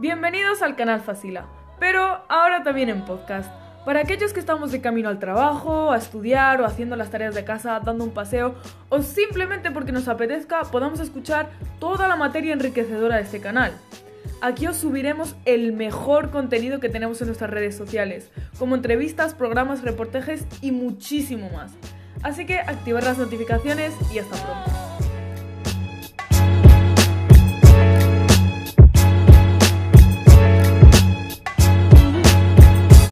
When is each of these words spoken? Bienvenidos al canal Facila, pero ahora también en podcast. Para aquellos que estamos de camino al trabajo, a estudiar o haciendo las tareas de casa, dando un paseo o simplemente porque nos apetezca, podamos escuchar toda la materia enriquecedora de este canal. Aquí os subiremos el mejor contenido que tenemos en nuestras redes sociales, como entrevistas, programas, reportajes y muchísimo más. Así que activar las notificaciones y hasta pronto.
Bienvenidos 0.00 0.62
al 0.62 0.76
canal 0.76 1.00
Facila, 1.00 1.46
pero 1.80 2.20
ahora 2.28 2.62
también 2.62 2.88
en 2.88 3.04
podcast. 3.04 3.52
Para 3.84 3.98
aquellos 3.98 4.32
que 4.32 4.38
estamos 4.38 4.70
de 4.70 4.80
camino 4.80 5.08
al 5.08 5.18
trabajo, 5.18 5.90
a 5.90 5.96
estudiar 5.96 6.60
o 6.60 6.64
haciendo 6.64 6.94
las 6.94 7.10
tareas 7.10 7.34
de 7.34 7.42
casa, 7.42 7.80
dando 7.84 8.04
un 8.04 8.12
paseo 8.12 8.54
o 8.90 9.02
simplemente 9.02 9.72
porque 9.72 9.90
nos 9.90 10.06
apetezca, 10.06 10.62
podamos 10.62 11.00
escuchar 11.00 11.50
toda 11.80 12.06
la 12.06 12.14
materia 12.14 12.52
enriquecedora 12.52 13.16
de 13.16 13.22
este 13.22 13.40
canal. 13.40 13.72
Aquí 14.40 14.68
os 14.68 14.76
subiremos 14.76 15.34
el 15.46 15.72
mejor 15.72 16.30
contenido 16.30 16.78
que 16.78 16.88
tenemos 16.88 17.20
en 17.20 17.26
nuestras 17.26 17.50
redes 17.50 17.76
sociales, 17.76 18.30
como 18.56 18.76
entrevistas, 18.76 19.34
programas, 19.34 19.82
reportajes 19.82 20.46
y 20.62 20.70
muchísimo 20.70 21.50
más. 21.50 21.72
Así 22.22 22.46
que 22.46 22.60
activar 22.60 23.02
las 23.02 23.18
notificaciones 23.18 23.92
y 24.14 24.20
hasta 24.20 24.36
pronto. 24.36 25.07